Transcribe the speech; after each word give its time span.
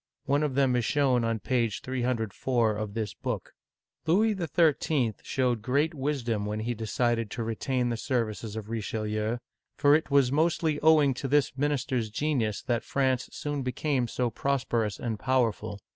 One 0.25 0.41
of 0.41 0.55
them 0.55 0.75
is 0.75 0.83
shown 0.83 1.23
on 1.23 1.37
page 1.41 1.81
304 1.81 2.75
of 2.75 2.95
this 2.95 3.13
book. 3.13 3.53
Louis 4.07 4.33
XII 4.33 4.73
L 5.09 5.13
showed 5.21 5.61
great 5.61 5.93
wisdom 5.93 6.47
when 6.47 6.61
he 6.61 6.73
decided 6.73 7.29
to 7.29 7.43
retain 7.43 7.89
the 7.89 7.97
services 7.97 8.55
of 8.55 8.67
Richelieu, 8.71 9.37
for 9.77 9.93
it 9.93 10.09
was 10.09 10.31
inostly 10.31 10.79
owing 10.81 11.13
to 11.13 11.27
this 11.27 11.55
minister's 11.55 12.09
genius 12.09 12.63
that 12.63 12.83
France 12.83 13.29
soon 13.31 13.61
became 13.61 14.07
so 14.07 14.31
prosper 14.31 14.85
ous 14.85 14.97
and 14.99 15.19
powerful. 15.19 15.79